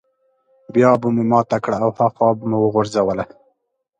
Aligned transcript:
بيا 0.73 0.91
به 1.01 1.07
مو 1.15 1.23
ماته 1.31 1.57
کړه 1.63 1.77
او 1.85 1.89
هاخوا 1.99 2.29
به 2.37 2.43
مو 2.49 2.57
وغورځوله. 2.61 3.25